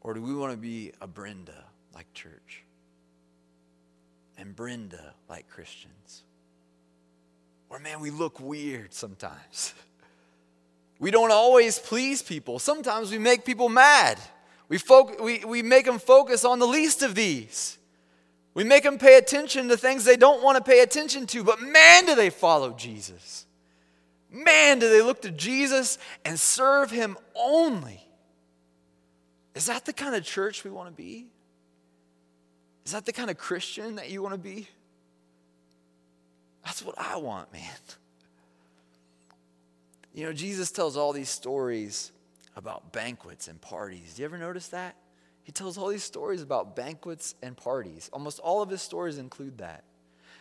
[0.00, 2.64] Or do we want to be a Brenda like church?
[4.38, 6.22] And Brenda like Christians?
[7.70, 9.74] Or, man, we look weird sometimes.
[11.00, 12.58] We don't always please people.
[12.58, 14.20] Sometimes we make people mad.
[14.68, 17.78] We, fo- we, we make them focus on the least of these.
[18.52, 21.42] We make them pay attention to things they don't want to pay attention to.
[21.42, 23.46] But man, do they follow Jesus.
[24.30, 28.06] Man, do they look to Jesus and serve him only.
[29.54, 31.28] Is that the kind of church we want to be?
[32.84, 34.68] Is that the kind of Christian that you want to be?
[36.70, 37.64] That's what I want, man.
[40.14, 42.12] You know, Jesus tells all these stories
[42.54, 44.14] about banquets and parties.
[44.14, 44.94] Do you ever notice that?
[45.42, 48.08] He tells all these stories about banquets and parties.
[48.12, 49.82] Almost all of his stories include that.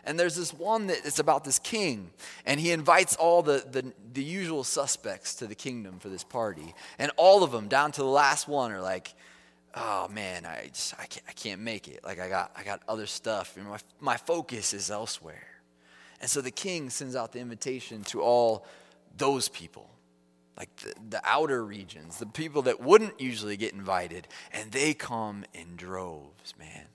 [0.04, 2.12] And there's this one that it's about this king,
[2.46, 6.76] and he invites all the, the, the usual suspects to the kingdom for this party.
[7.00, 9.16] And all of them, down to the last one, are like,
[9.74, 12.02] oh man, I just I can't, I can't make it.
[12.04, 15.49] Like I got I got other stuff, and my, my focus is elsewhere.
[16.22, 18.66] And so the king sends out the invitation to all
[19.18, 19.90] those people,
[20.58, 25.46] like the, the outer regions, the people that wouldn't usually get invited, and they come
[25.54, 26.86] in droves, man.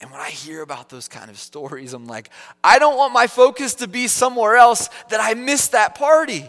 [0.00, 2.30] And when I hear about those kind of stories, I'm like,
[2.62, 6.46] I don't want my focus to be somewhere else that I missed that party.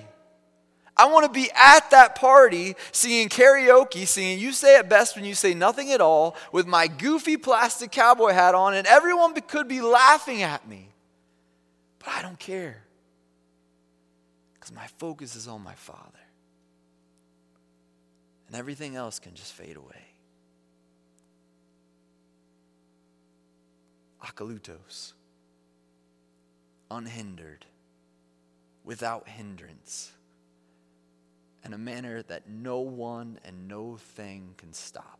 [0.95, 5.25] I want to be at that party singing karaoke, singing You Say It Best When
[5.25, 9.67] You Say Nothing at All with my goofy plastic cowboy hat on, and everyone could
[9.67, 10.88] be laughing at me.
[11.99, 12.83] But I don't care
[14.53, 16.19] because my focus is on my Father.
[18.47, 20.05] And everything else can just fade away.
[24.23, 25.13] Akolutos,
[26.89, 27.65] unhindered,
[28.83, 30.11] without hindrance
[31.63, 35.19] in a manner that no one and no thing can stop.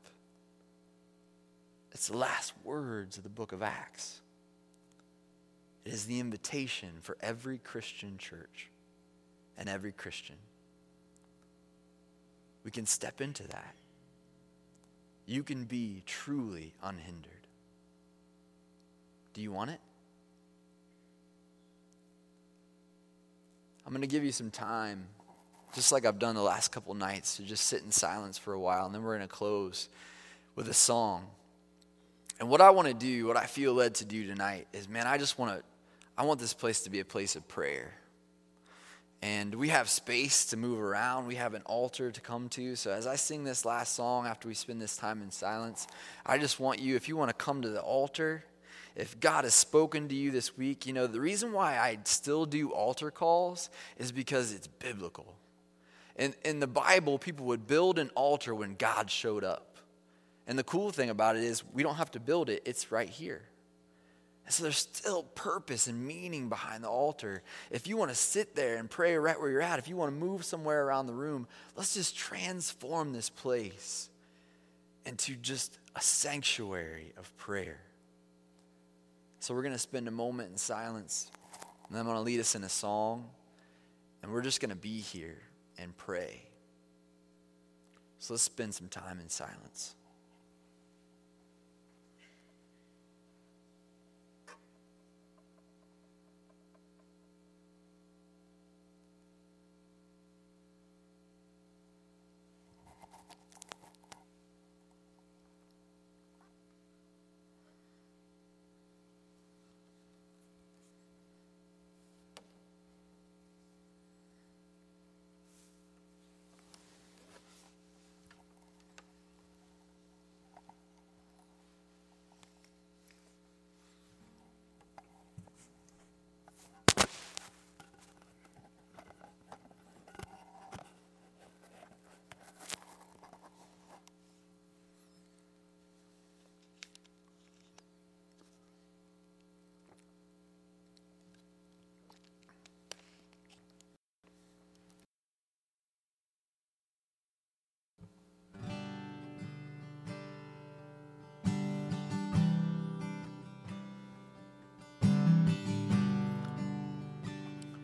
[1.92, 4.22] It's the last words of the book of Acts.
[5.90, 8.70] It is the invitation for every Christian church
[9.58, 10.36] and every Christian.
[12.64, 13.74] We can step into that.
[15.26, 17.48] You can be truly unhindered.
[19.34, 19.80] Do you want it?
[23.84, 25.08] I'm going to give you some time
[25.74, 28.60] just like I've done the last couple nights, to just sit in silence for a
[28.60, 29.90] while, and then we're going to close
[30.56, 31.26] with a song.
[32.40, 35.08] And what I want to do, what I feel led to do tonight is, man,
[35.08, 35.64] I just want to,
[36.20, 37.94] I want this place to be a place of prayer.
[39.22, 41.28] And we have space to move around.
[41.28, 42.76] We have an altar to come to.
[42.76, 45.88] So as I sing this last song after we spend this time in silence,
[46.26, 48.44] I just want you, if you want to come to the altar,
[48.98, 52.46] if God has spoken to you this week, you know, the reason why I still
[52.46, 55.36] do altar calls is because it's biblical.
[56.18, 59.78] In, in the Bible, people would build an altar when God showed up.
[60.48, 63.08] And the cool thing about it is, we don't have to build it, it's right
[63.08, 63.44] here.
[64.50, 67.44] And so there's still purpose and meaning behind the altar.
[67.70, 70.12] If you want to sit there and pray right where you're at, if you want
[70.12, 74.10] to move somewhere around the room, let's just transform this place
[75.06, 77.80] into just a sanctuary of prayer.
[79.40, 81.30] So we're going to spend a moment in silence,
[81.88, 83.30] and I'm going to lead us in a song,
[84.24, 85.44] and we're just going to be here
[85.78, 86.42] and pray.
[88.18, 89.94] So let's spend some time in silence.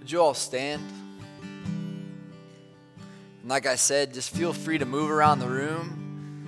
[0.05, 0.83] Would you all stand?
[3.41, 6.47] And like I said, just feel free to move around the room,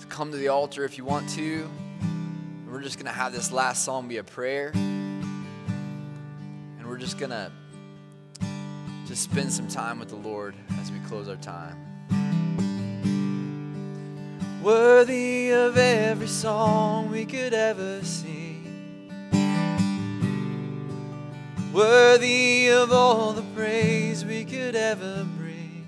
[0.00, 1.70] to come to the altar if you want to.
[2.70, 4.72] We're just going to have this last song be a prayer.
[4.74, 5.24] And
[6.84, 7.50] we're just going to
[9.06, 11.78] just spend some time with the Lord as we close our time.
[14.62, 18.27] Worthy of every song we could ever sing
[21.78, 25.86] worthy of all the praise we could ever bring,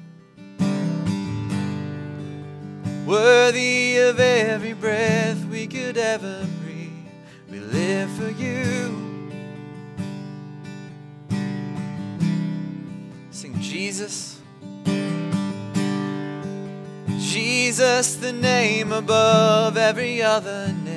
[3.04, 7.08] worthy of every breath we could ever breathe.
[7.50, 9.32] We live for you.
[13.32, 14.40] Sing Jesus.
[17.18, 20.89] Jesus, the name above every other name.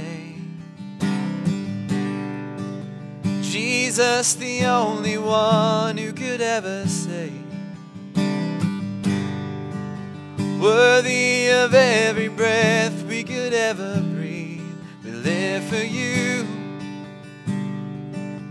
[3.54, 7.46] Jesus, the only one who could ever save.
[10.60, 14.64] Worthy of every breath we could ever breathe.
[15.06, 16.48] We live for you.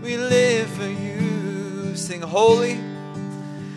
[0.01, 1.97] We live for you.
[1.97, 2.79] Sing holy.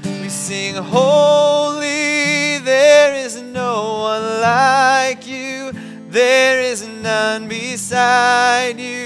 [0.05, 2.61] We sing holy.
[2.61, 5.72] There is no one like you.
[6.09, 9.05] There is none beside you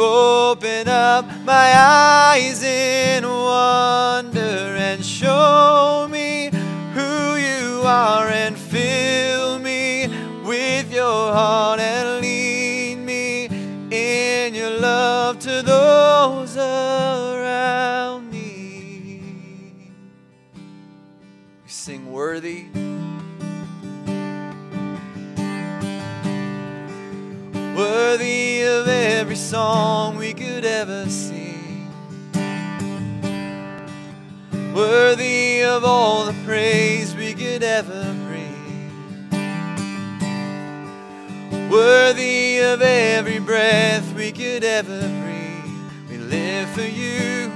[0.00, 6.50] open up my eyes in wonder and show me
[6.94, 10.08] who you are and fill me
[10.44, 13.46] with your heart and lead me
[13.90, 19.22] in your love to those around me.
[21.64, 22.66] We sing worthy.
[27.76, 28.37] Worthy
[29.48, 31.90] song we could ever sing.
[34.74, 39.30] Worthy of all the praise we could ever bring.
[41.70, 46.10] Worthy of every breath we could ever breathe.
[46.10, 47.50] We live for you.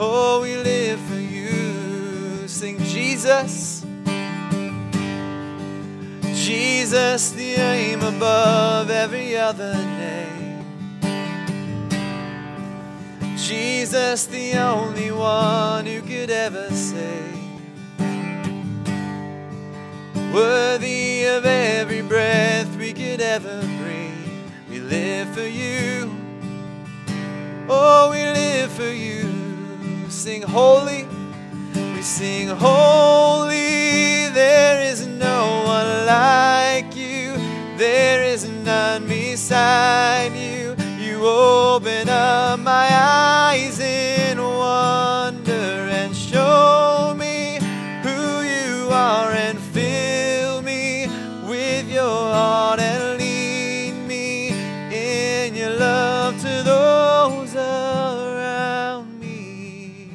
[0.00, 2.48] Oh, we live for you.
[2.48, 3.73] Sing Jesus.
[6.44, 10.66] Jesus, the aim above every other name.
[13.34, 17.34] Jesus, the only one who could ever save.
[20.34, 24.42] Worthy of every breath we could ever breathe.
[24.68, 26.14] We live for you.
[27.70, 30.10] Oh, we live for you.
[30.10, 31.06] Sing holy.
[31.74, 34.28] We sing holy.
[34.28, 36.33] There is no one like
[39.44, 40.74] beside you.
[40.98, 47.58] You open up my eyes in wonder and show me
[48.02, 51.08] who you are and fill me
[51.46, 54.48] with your heart and lead me
[54.90, 60.08] in your love to those around me.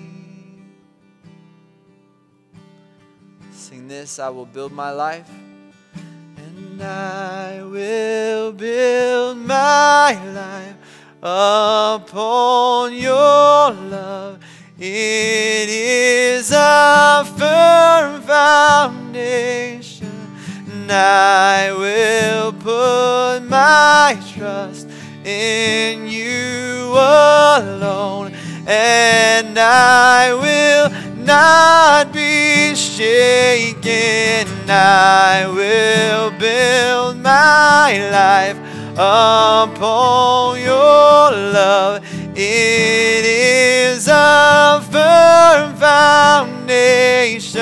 [3.51, 5.29] Sing this I will build my life,
[6.79, 10.75] and I will build my life
[11.21, 14.39] upon your love.
[14.77, 20.07] It is a firm foundation,
[20.71, 24.87] and I will put my trust
[25.25, 28.31] in you alone,
[28.65, 30.89] and I will
[31.25, 34.58] not be shaken.
[34.71, 38.57] I will build my life
[38.93, 42.03] upon your love.
[42.35, 47.61] It is a firm foundation,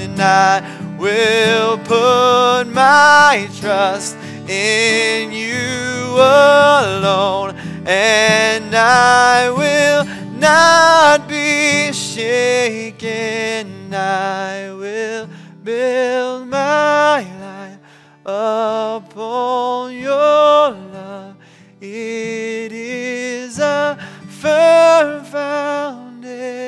[0.00, 0.62] and I
[0.98, 4.16] will put my trust
[4.48, 10.04] in you alone, and I will
[10.38, 13.92] not be shaken.
[13.92, 15.28] I will
[15.66, 17.80] build my life
[18.24, 21.34] upon your love.
[21.80, 23.98] It is a
[24.28, 26.64] firm foundation,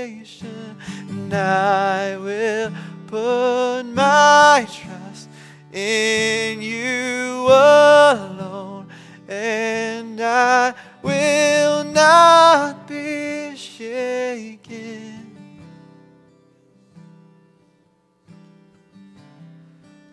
[1.10, 2.72] and I will
[3.06, 5.28] put my trust
[5.72, 8.88] in you alone,
[9.28, 10.74] and I
[11.04, 15.17] will not be shaken.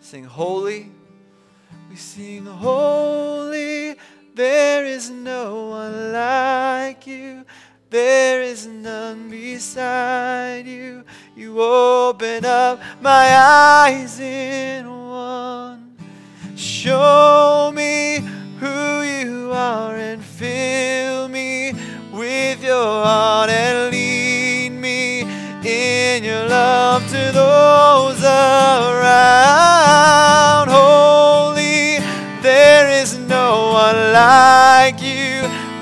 [0.06, 0.92] Sing holy,
[1.90, 3.96] we sing holy.
[4.36, 7.44] There is no one like you.
[7.90, 11.02] There is none beside you.
[11.34, 15.96] You open up my eyes in one.
[16.54, 17.00] Show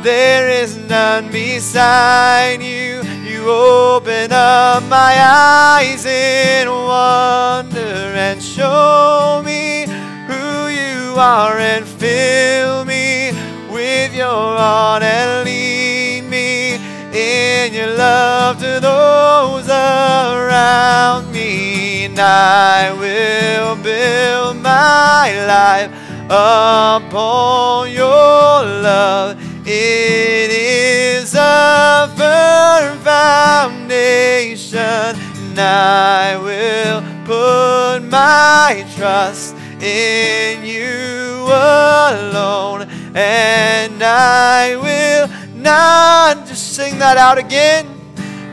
[0.05, 3.01] There is none beside you.
[3.25, 9.87] You open up my eyes in wonder and show me
[10.29, 13.33] who you are and fill me
[13.73, 16.75] with your heart and lead me
[17.15, 22.05] in your love to those around me.
[22.05, 25.91] And I will build my life
[26.29, 29.44] upon your love.
[29.67, 44.03] It is a firm foundation, and I will put my trust in you alone, and
[44.03, 47.87] I will not just sing that out again,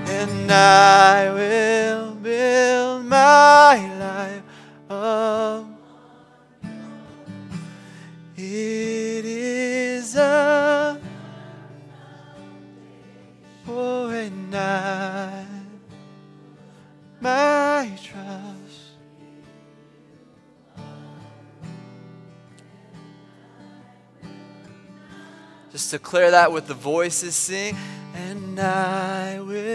[0.08, 1.71] and I will
[17.22, 18.82] my trust.
[25.72, 27.36] Just declare that with the voices.
[27.36, 27.78] Sing,
[28.14, 29.71] and I will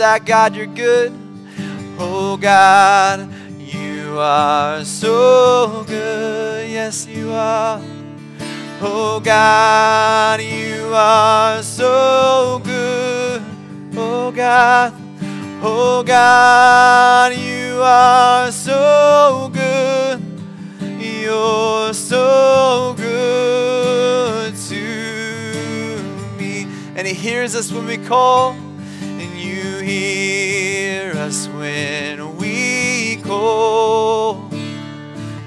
[0.00, 1.12] that, God, you're good.
[1.98, 6.70] Oh God, you are so good.
[6.70, 7.78] Yes, you are.
[8.80, 13.42] Oh God, you are so good.
[13.94, 14.94] Oh God,
[15.62, 20.22] oh God, you are so good.
[20.98, 26.02] You're so good to
[26.38, 26.66] me.
[26.96, 28.56] And He hears us when we call,
[29.80, 34.50] hear us when we call.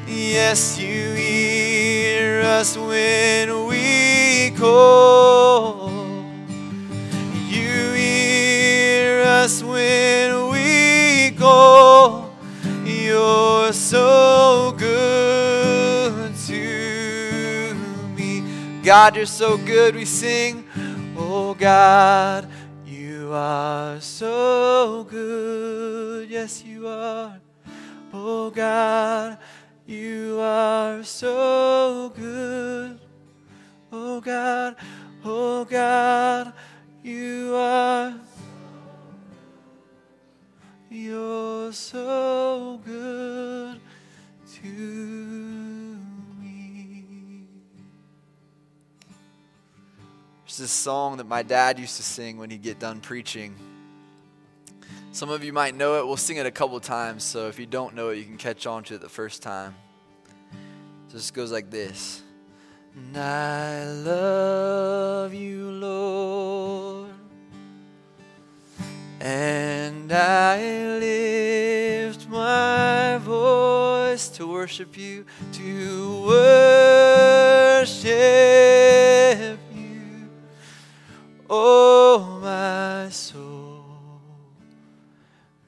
[0.07, 5.91] Yes, you hear us when we call.
[7.47, 12.31] You hear us when we call.
[12.85, 17.75] You're so good to
[18.15, 18.43] me.
[18.83, 19.95] God, you're so good.
[19.95, 20.65] We sing,
[21.15, 22.47] Oh God,
[23.33, 26.29] are so good.
[26.29, 27.39] Yes, you are.
[28.13, 29.37] Oh God,
[29.85, 32.99] you are so good.
[33.91, 34.75] Oh God,
[35.25, 36.53] oh God,
[37.03, 38.13] you are.
[40.89, 43.79] You're so good
[44.61, 45.62] to
[50.53, 53.55] There's this song that my dad used to sing when he'd get done preaching.
[55.11, 56.05] Some of you might know it.
[56.05, 58.67] We'll sing it a couple times, so if you don't know it, you can catch
[58.67, 59.73] on to it the first time.
[61.07, 62.21] So this goes like this.
[62.95, 67.09] And I love you, Lord,
[69.21, 76.25] and I lift my voice to worship you, to
[77.87, 78.03] worship
[81.55, 83.85] oh my soul.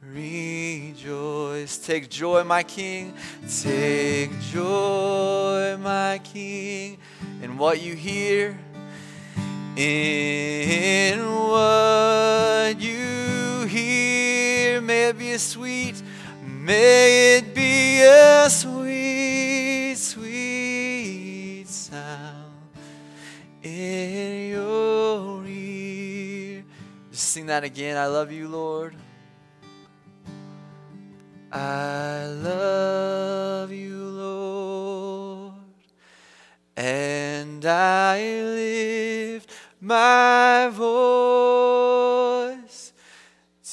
[0.02, 1.78] Rejoice.
[1.78, 3.14] Take joy, my King.
[3.62, 6.98] Take joy, my King,
[7.42, 8.58] in what you hear,
[9.76, 14.82] in what you hear.
[14.82, 16.02] May it be a sweet,
[16.44, 18.85] may it be a sweet,
[27.46, 27.96] sing that again.
[27.96, 28.96] I love you, Lord.
[31.52, 35.54] I love you, Lord,
[36.76, 42.14] and I lift my voice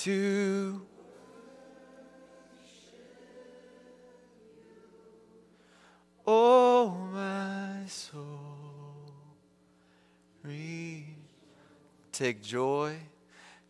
[0.02, 0.82] to
[6.26, 8.52] Oh, my soul.
[12.12, 12.96] Take joy,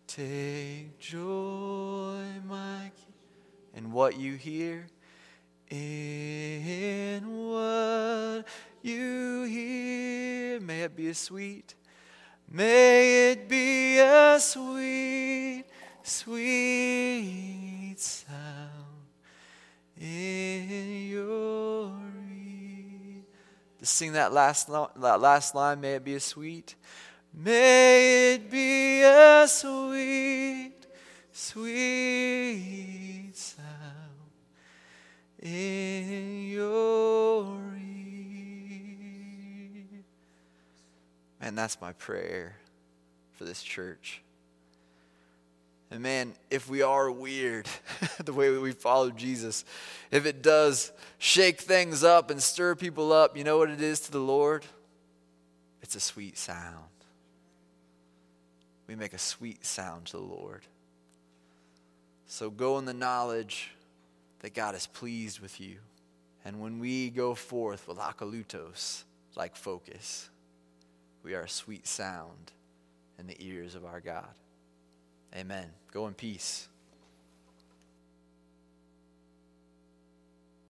[0.07, 3.15] take joy, my King,
[3.75, 4.87] in what you hear,
[5.71, 8.45] in what
[8.83, 10.61] you hear.
[10.61, 11.75] May it be a sweet,
[12.49, 15.65] may it be a sweet,
[16.03, 18.71] sweet sound
[19.99, 21.93] in your
[22.35, 23.23] ear.
[23.79, 26.75] To sing that last, that last line, may it be a sweet,
[27.35, 30.75] may it be a sweet,
[31.33, 33.67] sweet sound
[35.41, 38.23] in your ear.
[41.41, 42.57] Man, that's my prayer
[43.35, 44.23] for this church.
[45.91, 47.69] And man, if we are weird,
[48.25, 49.65] the way we follow Jesus,
[50.11, 54.01] if it does shake things up and stir people up, you know what it is
[54.01, 54.65] to the Lord?
[55.83, 56.92] It's a sweet sound.
[58.93, 60.67] We make a sweet sound to the Lord.
[62.27, 63.71] So go in the knowledge
[64.41, 65.79] that God is pleased with you.
[66.45, 70.29] And when we go forth with akolutos, like focus,
[71.23, 72.53] we are a sweet sound
[73.19, 74.29] in the ears of our God.
[75.35, 75.71] Amen.
[75.91, 76.69] Go in peace.